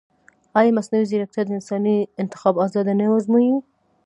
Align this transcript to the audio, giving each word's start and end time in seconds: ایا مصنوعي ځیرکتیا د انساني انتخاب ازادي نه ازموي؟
ایا 0.59 0.75
مصنوعي 0.77 1.05
ځیرکتیا 1.09 1.43
د 1.45 1.49
انساني 1.57 1.97
انتخاب 2.21 2.55
ازادي 2.65 2.93
نه 2.99 3.05
ازموي؟ 3.17 3.53